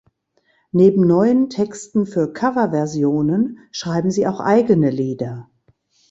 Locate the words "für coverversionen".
2.07-3.59